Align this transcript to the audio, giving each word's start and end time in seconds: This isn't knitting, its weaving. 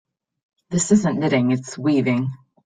This 0.71 0.91
isn't 0.91 1.19
knitting, 1.19 1.51
its 1.51 1.77
weaving. 1.77 2.31